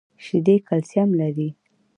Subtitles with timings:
[0.25, 1.49] شیدې کلسیم لري